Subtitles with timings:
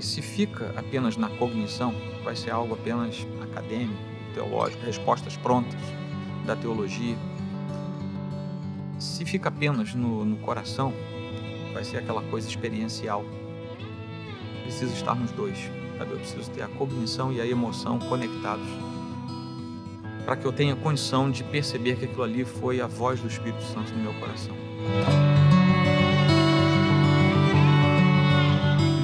[0.00, 1.92] Se fica apenas na cognição,
[2.22, 4.00] vai ser algo apenas acadêmico,
[4.32, 5.80] teológico, respostas prontas
[6.46, 7.16] da teologia.
[9.00, 10.94] Se fica apenas no, no coração,
[11.74, 13.24] vai ser aquela coisa experiencial.
[14.62, 15.58] Precisa estar nos dois,
[15.98, 16.12] sabe?
[16.12, 18.68] Eu preciso ter a cognição e a emoção conectados
[20.24, 23.64] para que eu tenha condição de perceber que aquilo ali foi a voz do Espírito
[23.64, 24.54] Santo no meu coração.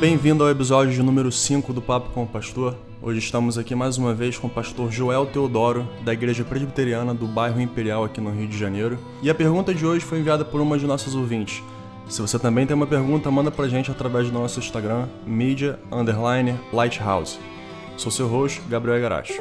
[0.05, 2.77] Bem-vindo ao episódio de número 5 do Papo com o Pastor.
[3.01, 7.27] Hoje estamos aqui mais uma vez com o pastor Joel Teodoro, da Igreja Presbiteriana do
[7.27, 8.99] bairro Imperial aqui no Rio de Janeiro.
[9.23, 11.63] E a pergunta de hoje foi enviada por uma de nossas ouvintes.
[12.07, 16.61] Se você também tem uma pergunta, manda pra gente através do nosso Instagram, media underline
[16.71, 17.39] lighthouse.
[17.97, 19.33] Sou seu host, Gabriel Garacho.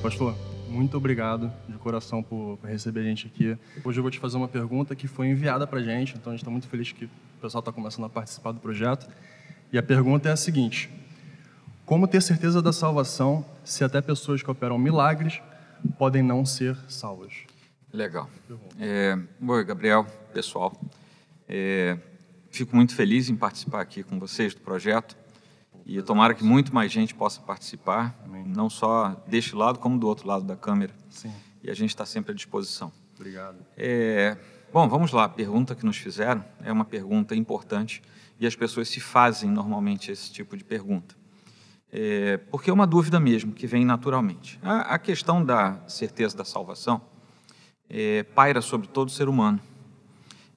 [0.00, 0.36] Pastor,
[0.76, 3.56] muito obrigado de coração por, por, receber a gente aqui.
[3.82, 6.36] Hoje eu vou te fazer uma pergunta que foi enviada para a gente, então a
[6.36, 9.08] gente está muito feliz que o pessoal está começando a participar do projeto.
[9.72, 10.90] E a pergunta é a seguinte:
[11.86, 15.40] Como ter certeza da salvação se até pessoas que operam milagres
[15.98, 17.32] podem não ser salvas?
[17.90, 18.28] Legal.
[18.78, 20.78] É, Oi, Gabriel, pessoal.
[21.48, 21.96] É,
[22.50, 25.16] fico muito feliz em participar aqui com vocês do projeto.
[25.86, 28.44] E tomara que muito mais gente possa participar, Amém.
[28.44, 30.92] não só deste lado, como do outro lado da câmera.
[31.08, 31.32] Sim.
[31.62, 32.90] E a gente está sempre à disposição.
[33.14, 33.64] Obrigado.
[33.76, 34.36] É,
[34.72, 35.24] bom, vamos lá.
[35.24, 38.02] A pergunta que nos fizeram é uma pergunta importante
[38.40, 41.14] e as pessoas se fazem normalmente esse tipo de pergunta.
[41.92, 44.58] É, porque é uma dúvida mesmo, que vem naturalmente.
[44.64, 47.00] A, a questão da certeza da salvação
[47.88, 49.60] é, paira sobre todo ser humano.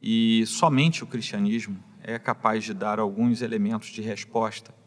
[0.02, 4.79] E somente o cristianismo é capaz de dar alguns elementos de resposta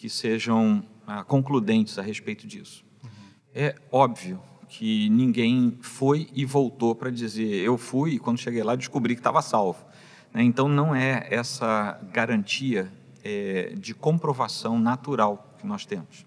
[0.00, 2.82] que sejam ah, concludentes a respeito disso.
[3.04, 3.10] Uhum.
[3.54, 8.74] É óbvio que ninguém foi e voltou para dizer eu fui e quando cheguei lá
[8.74, 9.84] descobri que estava salvo.
[10.32, 10.42] Né?
[10.42, 12.90] Então não é essa garantia
[13.22, 16.24] é, de comprovação natural que nós temos,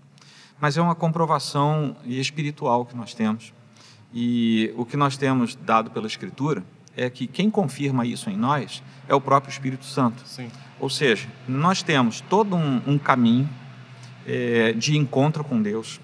[0.61, 3.51] mas é uma comprovação espiritual que nós temos.
[4.13, 6.63] E o que nós temos dado pela Escritura
[6.95, 10.21] é que quem confirma isso em nós é o próprio Espírito Santo.
[10.27, 10.51] Sim.
[10.79, 13.49] Ou seja, nós temos todo um, um caminho
[14.25, 15.99] é, de encontro com Deus.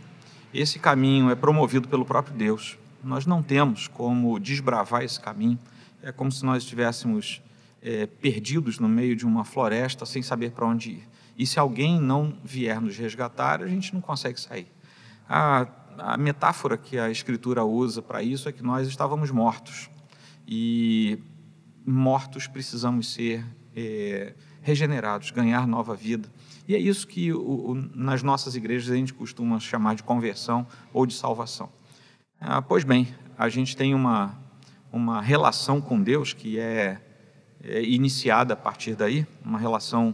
[0.54, 2.78] Esse caminho é promovido pelo próprio Deus.
[3.04, 5.60] Nós não temos como desbravar esse caminho.
[6.02, 7.42] É como se nós estivéssemos
[7.82, 11.08] é, perdidos no meio de uma floresta sem saber para onde ir.
[11.38, 14.68] E se alguém não vier nos resgatar, a gente não consegue sair.
[15.28, 19.90] A, a metáfora que a Escritura usa para isso é que nós estávamos mortos.
[20.48, 21.20] E
[21.86, 26.30] mortos precisamos ser é, regenerados, ganhar nova vida.
[26.68, 30.68] E é isso que o, o, nas nossas igrejas a gente costuma chamar de conversão
[30.94, 31.70] ou de salvação.
[32.40, 34.38] Ah, pois bem, a gente tem uma,
[34.92, 37.02] uma relação com Deus que é,
[37.64, 40.14] é iniciada a partir daí, uma relação,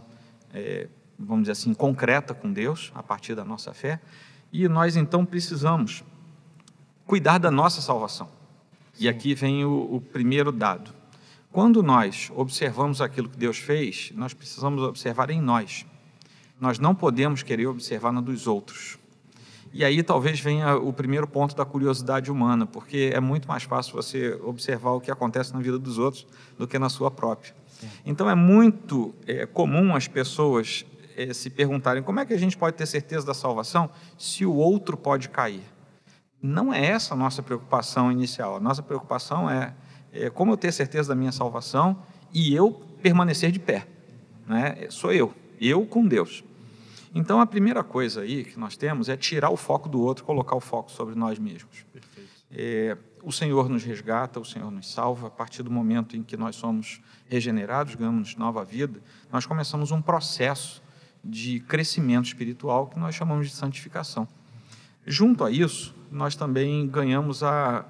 [0.52, 4.00] é, vamos dizer assim, concreta com Deus, a partir da nossa fé,
[4.52, 6.02] e nós então precisamos
[7.06, 8.28] cuidar da nossa salvação.
[8.98, 10.92] E aqui vem o, o primeiro dado.
[11.56, 15.86] Quando nós observamos aquilo que Deus fez, nós precisamos observar em nós
[16.60, 18.98] nós não podemos querer observar na dos outros.
[19.72, 23.94] E aí talvez venha o primeiro ponto da curiosidade humana, porque é muito mais fácil
[23.94, 26.26] você observar o que acontece na vida dos outros
[26.58, 27.54] do que na sua própria.
[28.04, 30.84] Então é muito é, comum as pessoas
[31.16, 33.88] é, se perguntarem como é que a gente pode ter certeza da salvação
[34.18, 35.64] se o outro pode cair.
[36.42, 38.56] Não é essa a nossa preocupação inicial.
[38.56, 39.72] A nossa preocupação é,
[40.18, 42.72] é como eu ter certeza da minha salvação e eu
[43.02, 43.86] permanecer de pé.
[44.46, 44.86] Né?
[44.90, 46.44] Sou eu, eu com Deus.
[47.14, 50.54] Então, a primeira coisa aí que nós temos é tirar o foco do outro, colocar
[50.54, 51.86] o foco sobre nós mesmos.
[52.50, 55.28] É, o Senhor nos resgata, o Senhor nos salva.
[55.28, 59.00] A partir do momento em que nós somos regenerados, ganhamos nova vida,
[59.32, 60.82] nós começamos um processo
[61.24, 64.28] de crescimento espiritual que nós chamamos de santificação.
[65.06, 67.84] Junto a isso, nós também ganhamos a,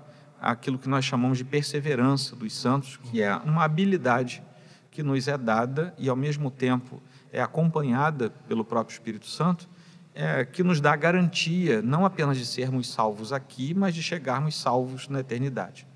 [0.50, 4.42] aquilo que nós chamamos de perseverança dos santos, que é uma habilidade
[4.90, 7.02] que nos é dada e, ao mesmo tempo,
[7.32, 9.68] é acompanhada pelo próprio Espírito Santo,
[10.14, 15.08] é, que nos dá garantia não apenas de sermos salvos aqui, mas de chegarmos salvos
[15.08, 15.86] na eternidade.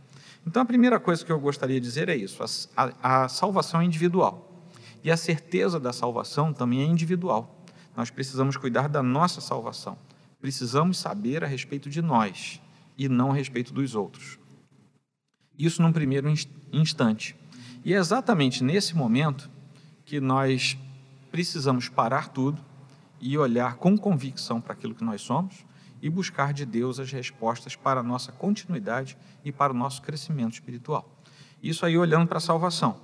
[0.46, 2.42] Então, a primeira coisa que eu gostaria de dizer é isso:
[2.76, 4.46] a, a, a salvação é individual.
[5.02, 7.64] E a certeza da salvação também é individual.
[7.96, 9.96] Nós precisamos cuidar da nossa salvação.
[10.40, 12.60] Precisamos saber a respeito de nós
[12.98, 14.39] e não a respeito dos outros.
[15.60, 16.32] Isso num primeiro
[16.72, 17.36] instante.
[17.84, 19.50] E é exatamente nesse momento
[20.06, 20.78] que nós
[21.30, 22.58] precisamos parar tudo
[23.20, 25.66] e olhar com convicção para aquilo que nós somos
[26.00, 30.54] e buscar de Deus as respostas para a nossa continuidade e para o nosso crescimento
[30.54, 31.20] espiritual.
[31.62, 32.98] Isso aí olhando para a salvação.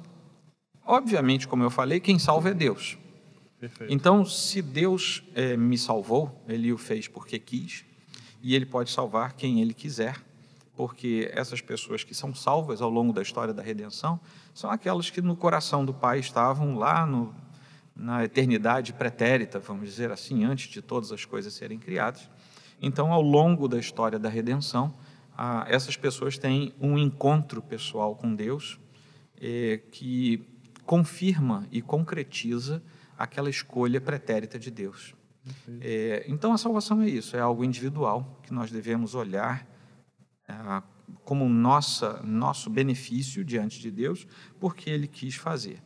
[0.83, 2.97] Obviamente, como eu falei, quem salva é Deus.
[3.61, 3.93] Perfeito.
[3.93, 7.85] Então, se Deus é, me salvou, Ele o fez porque quis,
[8.43, 10.17] e Ele pode salvar quem Ele quiser,
[10.77, 14.21] porque essas pessoas que são salvas ao longo da história da redenção
[14.55, 17.35] são aquelas que no coração do Pai estavam lá no,
[17.95, 22.29] na eternidade pretérita, vamos dizer assim, antes de todas as coisas serem criadas.
[22.81, 24.93] Então, ao longo da história da redenção,
[25.67, 28.79] essas pessoas têm um encontro pessoal com Deus
[29.41, 30.47] eh, que
[30.85, 32.83] confirma e concretiza
[33.19, 35.15] aquela escolha pretérita de Deus.
[35.81, 39.76] É, então a salvação é isso, é algo individual que nós devemos olhar é,
[41.25, 44.27] como nossa, nosso benefício diante de Deus,
[44.61, 45.83] porque Ele quis fazer.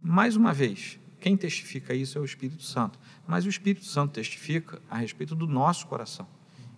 [0.00, 4.80] Mais uma vez, quem testifica isso é o Espírito Santo, mas o Espírito Santo testifica
[4.88, 6.26] a respeito do nosso coração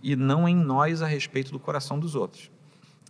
[0.03, 2.51] e não em nós a respeito do coração dos outros,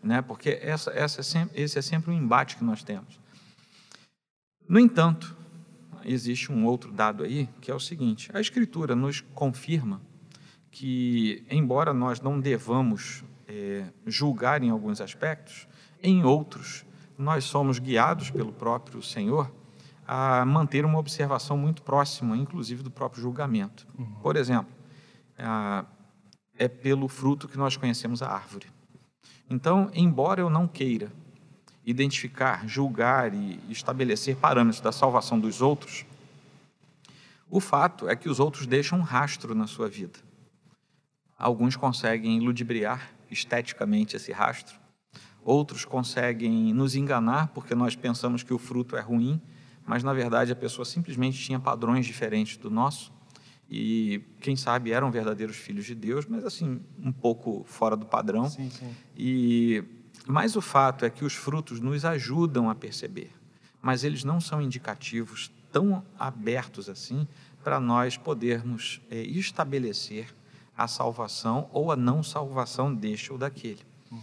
[0.02, 0.22] né?
[0.22, 3.20] Porque essa, essa é sempre, esse é sempre um embate que nós temos.
[4.68, 5.36] No entanto,
[6.04, 10.00] existe um outro dado aí, que é o seguinte: a Escritura nos confirma
[10.70, 15.66] que, embora nós não devamos é, julgar em alguns aspectos,
[16.02, 16.84] em outros,
[17.16, 19.50] nós somos guiados pelo próprio Senhor
[20.06, 23.86] a manter uma observação muito próxima, inclusive do próprio julgamento.
[23.98, 24.14] Uhum.
[24.22, 24.72] Por exemplo,
[26.56, 28.66] é pelo fruto que nós conhecemos a árvore.
[29.50, 31.10] Então, embora eu não queira
[31.84, 36.04] identificar, julgar e estabelecer parâmetros da salvação dos outros,
[37.50, 40.18] o fato é que os outros deixam um rastro na sua vida.
[41.38, 44.78] Alguns conseguem ludibriar esteticamente esse rastro,
[45.42, 49.40] outros conseguem nos enganar porque nós pensamos que o fruto é ruim,
[49.86, 53.12] mas na verdade a pessoa simplesmente tinha padrões diferentes do nosso
[53.70, 58.48] e quem sabe eram verdadeiros filhos de Deus, mas assim um pouco fora do padrão.
[58.48, 58.94] Sim, sim.
[59.16, 59.84] E
[60.26, 63.30] mas o fato é que os frutos nos ajudam a perceber,
[63.80, 67.26] mas eles não são indicativos tão abertos assim
[67.64, 70.34] para nós podermos é, estabelecer
[70.78, 73.80] a salvação ou a não salvação deste ou daquele.
[74.12, 74.20] Uhum.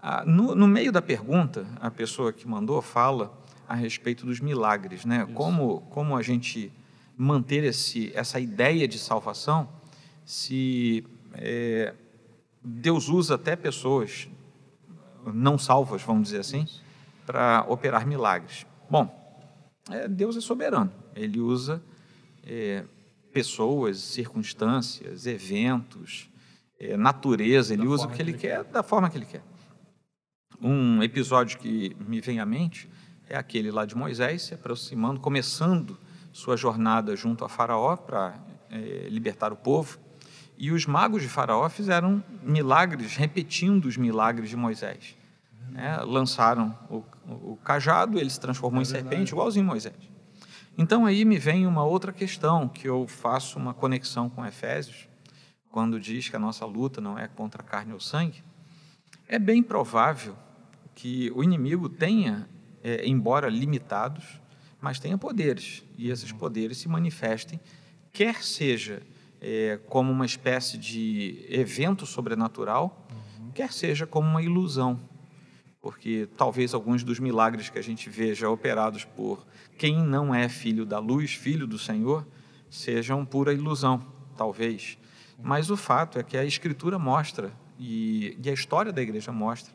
[0.00, 3.36] Ah, no, no, meio da pergunta, a pessoa que mandou fala
[3.68, 5.26] a respeito dos milagres, né?
[5.34, 6.72] Como, como a gente
[7.16, 9.68] manter esse, essa ideia de salvação
[10.24, 11.04] se
[11.34, 11.92] é,
[12.62, 14.28] Deus usa até pessoas
[15.24, 16.68] não salvas, vamos dizer assim,
[17.24, 18.64] para operar milagres.
[18.88, 19.10] Bom,
[19.90, 20.92] é, Deus é soberano.
[21.16, 21.82] Ele usa
[22.44, 22.84] é,
[23.36, 26.30] pessoas, circunstâncias, eventos,
[26.80, 27.74] é, natureza.
[27.74, 29.42] Ele da usa o que ele, que quer, quer, da forma que ele quer.
[30.58, 32.88] Um episódio que me vem à mente
[33.28, 35.98] é aquele lá de Moisés se aproximando, começando
[36.32, 39.98] sua jornada junto a Faraó para é, libertar o povo.
[40.56, 45.14] E os magos de Faraó fizeram milagres, repetindo os milagres de Moisés.
[45.68, 45.94] Né?
[45.98, 50.15] Lançaram o, o, cajado, ele se transformou é em serpente, igualzinho Moisés.
[50.78, 55.08] Então aí me vem uma outra questão, que eu faço uma conexão com Efésios,
[55.70, 58.42] quando diz que a nossa luta não é contra a carne ou sangue.
[59.26, 60.36] É bem provável
[60.94, 62.48] que o inimigo tenha,
[62.82, 64.40] é, embora limitados,
[64.80, 67.58] mas tenha poderes, e esses poderes se manifestem,
[68.12, 69.02] quer seja
[69.40, 73.06] é, como uma espécie de evento sobrenatural,
[73.38, 73.50] uhum.
[73.52, 75.00] quer seja como uma ilusão.
[75.86, 79.46] Porque talvez alguns dos milagres que a gente veja operados por
[79.78, 82.26] quem não é filho da luz, filho do Senhor,
[82.68, 84.04] sejam pura ilusão,
[84.36, 84.98] talvez.
[85.40, 89.72] Mas o fato é que a Escritura mostra, e, e a história da igreja mostra,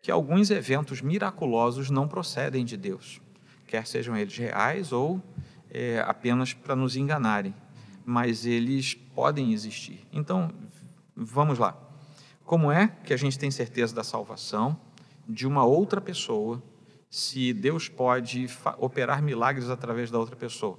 [0.00, 3.20] que alguns eventos miraculosos não procedem de Deus,
[3.66, 5.22] quer sejam eles reais ou
[5.70, 7.54] é, apenas para nos enganarem
[8.06, 10.00] mas eles podem existir.
[10.12, 10.50] Então,
[11.14, 11.76] vamos lá.
[12.42, 14.78] Como é que a gente tem certeza da salvação
[15.28, 16.62] de uma outra pessoa
[17.10, 18.46] se Deus pode
[18.78, 20.78] operar milagres através da outra pessoa?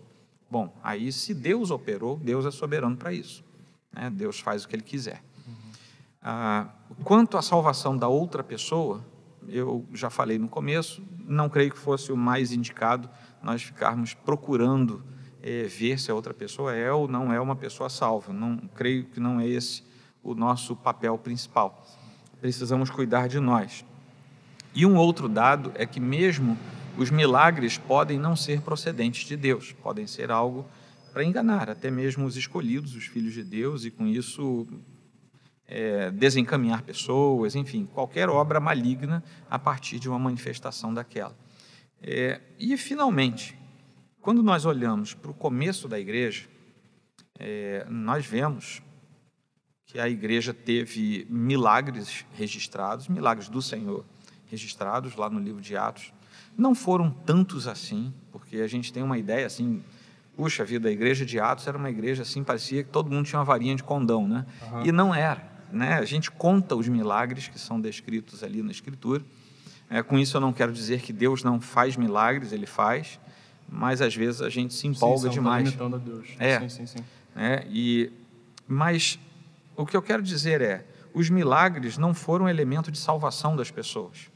[0.50, 3.44] Bom, aí se Deus operou, Deus é soberano para isso.
[3.92, 4.10] Né?
[4.10, 5.24] Deus faz o que Ele quiser.
[5.48, 5.54] Uhum.
[6.22, 6.70] Ah,
[7.04, 9.04] quanto à salvação da outra pessoa,
[9.48, 13.10] eu já falei no começo, não creio que fosse o mais indicado
[13.42, 15.04] nós ficarmos procurando
[15.42, 18.32] é, ver se a outra pessoa é ou não é uma pessoa salva.
[18.32, 19.84] Não creio que não é esse
[20.24, 21.86] o nosso papel principal.
[22.40, 23.86] Precisamos cuidar de nós.
[24.76, 26.58] E um outro dado é que mesmo
[26.98, 30.66] os milagres podem não ser procedentes de Deus, podem ser algo
[31.12, 34.68] para enganar até mesmo os escolhidos, os filhos de Deus, e com isso
[35.68, 41.36] é, desencaminhar pessoas, enfim, qualquer obra maligna a partir de uma manifestação daquela.
[42.02, 43.58] É, e, finalmente,
[44.22, 46.48] quando nós olhamos para o começo da igreja,
[47.40, 48.82] é, nós vemos
[49.86, 54.04] que a igreja teve milagres registrados, milagres do Senhor
[54.54, 56.14] registrados lá no livro de Atos.
[56.56, 59.84] Não foram tantos assim, porque a gente tem uma ideia assim,
[60.38, 63.40] puxa vida, a igreja de Atos era uma igreja assim, parecia que todo mundo tinha
[63.40, 64.46] uma varinha de condão, né?
[64.72, 64.86] Uhum.
[64.86, 65.96] E não era, né?
[65.96, 69.24] A gente conta os milagres que são descritos ali na Escritura.
[69.90, 73.20] É, com isso eu não quero dizer que Deus não faz milagres, Ele faz,
[73.68, 75.74] mas às vezes a gente se empolga sim, demais.
[75.74, 76.28] Tá a Deus.
[76.38, 76.60] É.
[76.60, 77.04] Sim, sim, sim.
[77.36, 78.12] É, e,
[78.68, 79.18] mas
[79.76, 84.33] o que eu quero dizer é, os milagres não foram elemento de salvação das pessoas.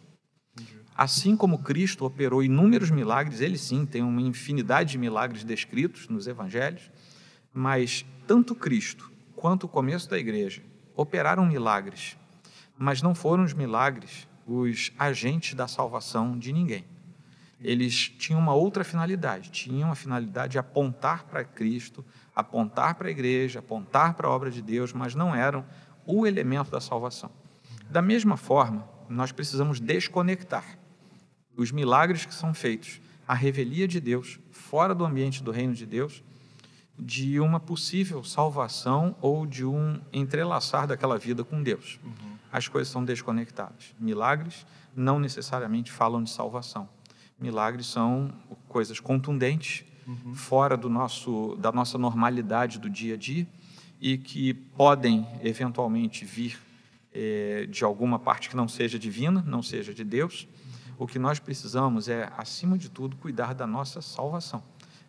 [0.97, 6.25] Assim como Cristo operou inúmeros milagres, ele sim tem uma infinidade de milagres descritos nos
[6.25, 6.89] evangelhos,
[7.53, 10.63] mas tanto Cristo quanto o começo da igreja
[10.95, 12.17] operaram milagres,
[12.75, 16.83] mas não foram os milagres os agentes da salvação de ninguém.
[17.61, 22.03] Eles tinham uma outra finalidade, tinham a finalidade de apontar para Cristo,
[22.35, 25.63] apontar para a igreja, apontar para a obra de Deus, mas não eram
[26.07, 27.29] o elemento da salvação.
[27.87, 30.65] Da mesma forma, nós precisamos desconectar
[31.57, 35.85] os milagres que são feitos, a revelia de Deus, fora do ambiente do reino de
[35.85, 36.23] Deus,
[36.97, 41.99] de uma possível salvação ou de um entrelaçar daquela vida com Deus.
[42.03, 42.37] Uhum.
[42.51, 43.93] As coisas são desconectadas.
[43.99, 46.89] Milagres não necessariamente falam de salvação.
[47.39, 48.33] Milagres são
[48.67, 50.33] coisas contundentes, uhum.
[50.33, 53.47] fora do nosso, da nossa normalidade do dia a dia
[53.99, 56.57] e que podem eventualmente vir
[57.13, 60.47] eh, de alguma parte que não seja divina, não seja de Deus,
[60.97, 64.63] o que nós precisamos é, acima de tudo, cuidar da nossa salvação.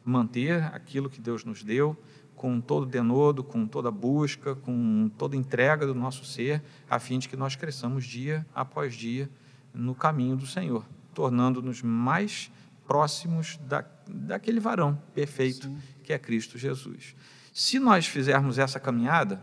[0.05, 1.97] Manter aquilo que Deus nos deu
[2.37, 7.29] com todo denodo, com toda busca, com toda entrega do nosso ser, a fim de
[7.29, 9.29] que nós cresçamos dia após dia
[9.75, 12.51] no caminho do Senhor, tornando-nos mais
[12.87, 15.79] próximos da, daquele varão perfeito Sim.
[16.05, 17.17] que é Cristo Jesus.
[17.53, 19.43] Se nós fizermos essa caminhada,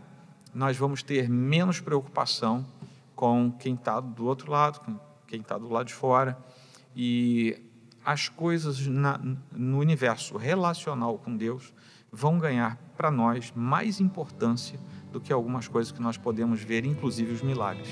[0.54, 2.66] nós vamos ter menos preocupação
[3.14, 4.98] com quem está do outro lado, com
[5.36, 6.38] quem está do lado de fora.
[6.94, 7.62] E
[8.04, 9.20] as coisas na,
[9.52, 11.74] no universo relacional com Deus
[12.10, 14.78] vão ganhar para nós mais importância
[15.12, 17.88] do que algumas coisas que nós podemos ver, inclusive os milagres.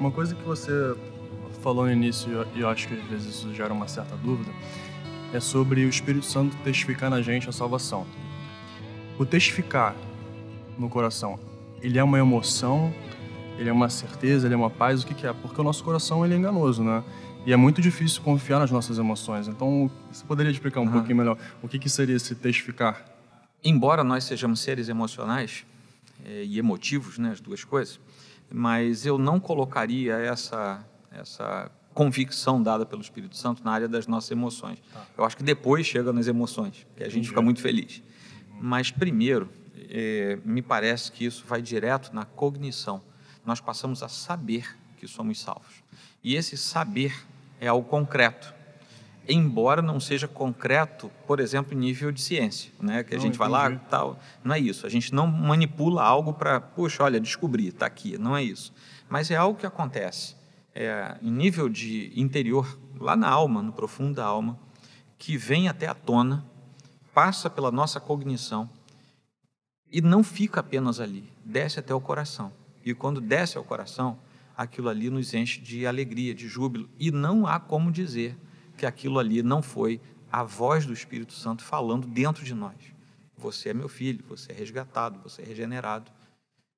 [0.00, 0.96] Uma coisa que você
[1.60, 4.50] falou no início, e eu acho que às vezes isso gera uma certa dúvida,
[5.36, 8.06] é sobre o Espírito Santo testificar na gente a salvação.
[9.18, 9.94] O testificar
[10.78, 11.38] no coração,
[11.80, 12.92] ele é uma emoção,
[13.58, 15.32] ele é uma certeza, ele é uma paz, o que, que é?
[15.32, 17.02] Porque o nosso coração ele é enganoso, né?
[17.46, 19.48] E é muito difícil confiar nas nossas emoções.
[19.48, 20.92] Então, você poderia explicar um uhum.
[20.92, 23.04] pouquinho melhor o que, que seria esse testificar?
[23.62, 25.64] Embora nós sejamos seres emocionais
[26.24, 28.00] é, e emotivos, né, as duas coisas,
[28.52, 34.30] mas eu não colocaria essa essa convicção dada pelo Espírito Santo na área das nossas
[34.32, 34.78] emoções.
[34.92, 35.06] Tá.
[35.16, 38.02] Eu acho que depois chega nas emoções, que a gente fica muito feliz.
[38.60, 39.48] Mas primeiro,
[39.88, 43.00] é, me parece que isso vai direto na cognição.
[43.46, 45.82] Nós passamos a saber que somos salvos.
[46.22, 47.14] E esse saber
[47.60, 48.52] é algo concreto.
[49.26, 53.02] Embora não seja concreto, por exemplo, em nível de ciência, né?
[53.02, 54.18] que a não, gente vai lá tal.
[54.42, 54.86] Não é isso.
[54.86, 58.18] A gente não manipula algo para, puxa, olha, descobrir, está aqui.
[58.18, 58.72] Não é isso.
[59.08, 60.34] Mas é algo que acontece
[60.74, 64.58] é, em nível de interior, lá na alma, no profundo da alma,
[65.16, 66.44] que vem até a tona,
[67.14, 68.68] passa pela nossa cognição
[69.90, 72.52] e não fica apenas ali, desce até o coração.
[72.84, 74.18] E quando desce ao coração,
[74.56, 78.36] aquilo ali nos enche de alegria, de júbilo, e não há como dizer
[78.76, 80.00] que aquilo ali não foi
[80.30, 82.74] a voz do Espírito Santo falando dentro de nós.
[83.36, 86.10] Você é meu filho, você é resgatado, você é regenerado.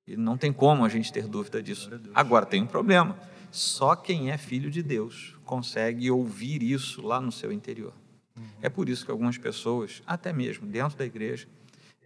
[0.06, 1.90] E não tem como a gente ter dúvida disso.
[2.14, 3.16] Agora tem um problema
[3.56, 7.94] só quem é filho de Deus consegue ouvir isso lá no seu interior.
[8.36, 8.44] Uhum.
[8.60, 11.48] É por isso que algumas pessoas, até mesmo dentro da igreja,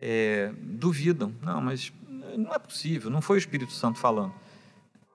[0.00, 1.34] é, duvidam.
[1.42, 1.92] Não, mas
[2.36, 4.32] não é possível, não foi o Espírito Santo falando.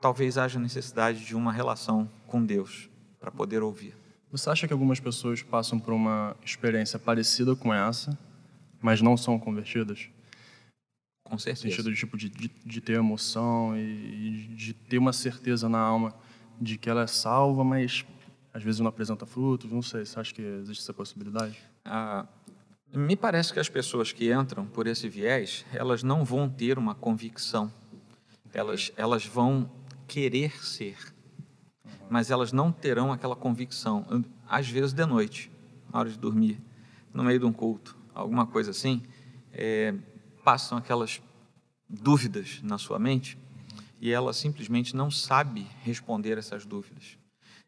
[0.02, 2.90] Talvez haja necessidade de uma relação com Deus
[3.20, 3.96] para poder ouvir.
[4.30, 8.18] Você acha que algumas pessoas passam por uma experiência parecida com essa,
[8.82, 10.10] mas não são convertidas?
[11.24, 11.66] Com certeza.
[11.66, 15.80] No sentido de, tipo, de, de, de ter emoção e de ter uma certeza na
[15.80, 16.14] alma
[16.60, 18.06] de que ela é salva, mas
[18.54, 20.06] às vezes não apresenta frutos, não sei.
[20.06, 21.58] Você acha que existe essa possibilidade?
[21.84, 22.26] Ah,
[22.94, 26.96] me parece que as pessoas que entram por esse viés, elas não vão ter uma
[26.96, 27.72] convicção.
[28.54, 29.70] Elas, elas vão
[30.08, 30.98] querer ser,
[32.10, 34.06] mas elas não terão aquela convicção.
[34.48, 35.52] Às vezes de noite,
[35.92, 36.62] na hora de dormir,
[37.14, 39.04] no meio de um culto, alguma coisa assim,
[39.52, 39.94] é,
[40.44, 41.22] passam aquelas
[41.90, 43.38] dúvidas na sua mente
[44.06, 47.18] e ela simplesmente não sabe responder essas dúvidas.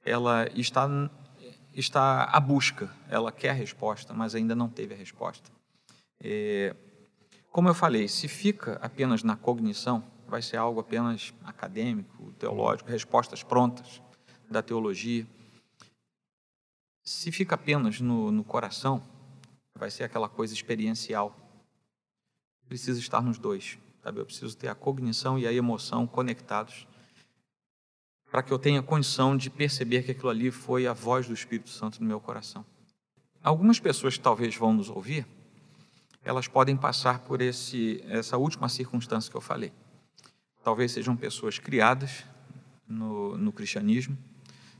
[0.06, 0.88] Ela está
[1.74, 5.50] está à busca, ela quer resposta, mas ainda não teve a resposta.
[6.24, 6.76] É,
[7.50, 13.42] Como eu falei, se fica apenas na cognição, vai ser algo apenas acadêmico, teológico, respostas
[13.42, 14.00] prontas
[14.48, 15.26] da teologia.
[17.04, 19.02] Se fica apenas no, no coração,
[19.74, 21.36] vai ser aquela coisa experiencial.
[22.68, 24.22] Precisa estar nos dois, sabe?
[24.22, 26.88] Eu preciso ter a cognição e a emoção conectados
[28.32, 31.70] para que eu tenha condição de perceber que aquilo ali foi a voz do Espírito
[31.70, 32.66] Santo no meu coração.
[33.44, 35.28] Algumas pessoas que talvez vão nos ouvir,
[36.24, 39.74] elas podem passar por esse, essa última circunstância que eu falei.
[40.64, 42.24] Talvez sejam pessoas criadas
[42.88, 44.18] no, no cristianismo,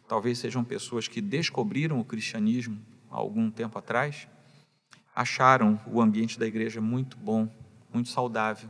[0.08, 2.80] talvez sejam pessoas que descobriram o cristianismo
[3.12, 4.28] há algum tempo atrás,
[5.14, 7.50] acharam o ambiente da igreja muito bom,
[7.94, 8.70] muito saudável,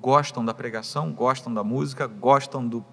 [0.00, 2.84] gostam da pregação, gostam da música, gostam do,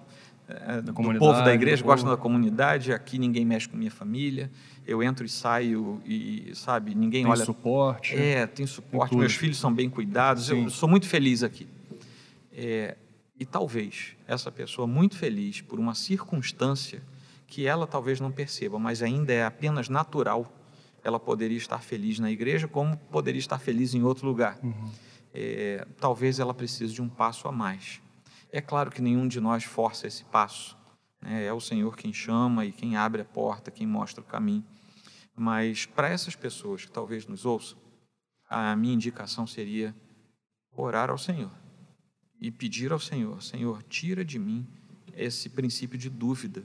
[0.48, 2.92] é, do povo da igreja, gostam da comunidade.
[2.92, 4.50] Aqui ninguém mexe com minha família.
[4.86, 7.38] Eu entro e saio e, sabe, ninguém tem olha.
[7.38, 8.16] Tem suporte.
[8.16, 9.10] É, tem suporte.
[9.10, 10.46] Tem Meus filhos são bem cuidados.
[10.46, 10.64] Sim.
[10.64, 11.66] Eu sou muito feliz aqui.
[12.52, 12.96] É,
[13.38, 17.02] e talvez essa pessoa muito feliz por uma circunstância
[17.46, 20.52] que ela talvez não perceba, mas ainda é apenas natural,
[21.04, 24.58] ela poderia estar feliz na igreja, como poderia estar feliz em outro lugar.
[24.62, 24.90] Uhum.
[25.38, 28.00] É, talvez ela precise de um passo a mais.
[28.50, 30.74] É claro que nenhum de nós força esse passo.
[31.20, 31.44] Né?
[31.44, 34.64] É o Senhor quem chama e quem abre a porta, quem mostra o caminho.
[35.36, 37.76] Mas para essas pessoas que talvez nos ouçam,
[38.48, 39.94] a minha indicação seria
[40.74, 41.52] orar ao Senhor
[42.40, 44.66] e pedir ao Senhor: Senhor, tira de mim
[45.14, 46.64] esse princípio de dúvida,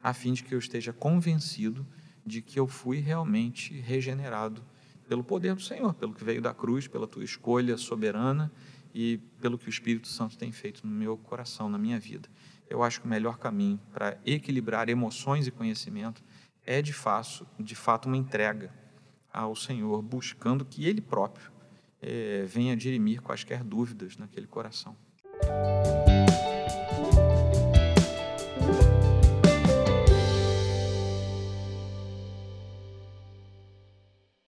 [0.00, 1.84] a fim de que eu esteja convencido
[2.24, 4.62] de que eu fui realmente regenerado
[5.08, 8.52] pelo poder do Senhor, pelo que veio da cruz, pela tua escolha soberana
[8.94, 12.28] e pelo que o Espírito Santo tem feito no meu coração, na minha vida.
[12.68, 16.22] Eu acho que o melhor caminho para equilibrar emoções e conhecimento
[16.64, 18.72] é de fato, de fato uma entrega
[19.32, 21.52] ao Senhor, buscando que Ele próprio
[22.00, 24.96] é, venha dirimir quaisquer dúvidas naquele coração.